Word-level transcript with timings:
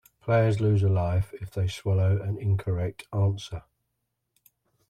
Players 0.19 0.59
lose 0.59 0.81
a 0.81 0.89
life 0.89 1.31
if 1.43 1.51
they 1.51 1.67
swallow 1.67 2.19
an 2.23 2.35
incorrect 2.39 3.03
answer. 3.13 3.61